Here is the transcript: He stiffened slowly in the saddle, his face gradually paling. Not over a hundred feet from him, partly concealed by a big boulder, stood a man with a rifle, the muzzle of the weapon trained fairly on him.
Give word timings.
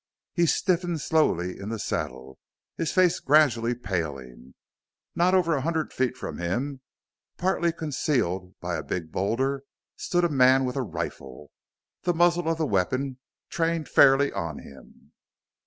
He 0.33 0.47
stiffened 0.47 0.99
slowly 0.99 1.59
in 1.59 1.69
the 1.69 1.77
saddle, 1.77 2.39
his 2.75 2.91
face 2.91 3.19
gradually 3.19 3.75
paling. 3.75 4.55
Not 5.13 5.35
over 5.35 5.53
a 5.55 5.61
hundred 5.61 5.93
feet 5.93 6.17
from 6.17 6.39
him, 6.39 6.81
partly 7.37 7.71
concealed 7.71 8.55
by 8.59 8.77
a 8.77 8.83
big 8.83 9.11
boulder, 9.11 9.63
stood 9.97 10.23
a 10.23 10.29
man 10.29 10.65
with 10.65 10.75
a 10.75 10.81
rifle, 10.81 11.51
the 12.01 12.15
muzzle 12.15 12.49
of 12.49 12.57
the 12.57 12.65
weapon 12.65 13.19
trained 13.51 13.87
fairly 13.87 14.33
on 14.33 14.57
him. 14.63 15.11